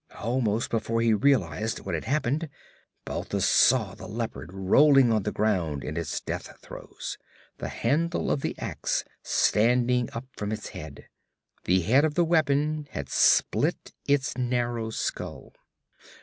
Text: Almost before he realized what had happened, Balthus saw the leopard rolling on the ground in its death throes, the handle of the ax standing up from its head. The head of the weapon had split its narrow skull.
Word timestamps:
Almost 0.19 0.71
before 0.71 1.01
he 1.01 1.13
realized 1.13 1.81
what 1.81 1.93
had 1.93 2.05
happened, 2.05 2.49
Balthus 3.05 3.45
saw 3.47 3.93
the 3.93 4.07
leopard 4.07 4.49
rolling 4.51 5.11
on 5.11 5.21
the 5.21 5.31
ground 5.31 5.83
in 5.83 5.95
its 5.95 6.19
death 6.21 6.57
throes, 6.59 7.19
the 7.59 7.67
handle 7.69 8.31
of 8.31 8.41
the 8.41 8.57
ax 8.57 9.03
standing 9.21 10.09
up 10.13 10.25
from 10.35 10.51
its 10.51 10.69
head. 10.69 11.07
The 11.65 11.81
head 11.83 12.03
of 12.03 12.15
the 12.15 12.25
weapon 12.25 12.87
had 12.89 13.09
split 13.09 13.93
its 14.07 14.35
narrow 14.35 14.89
skull. 14.89 15.53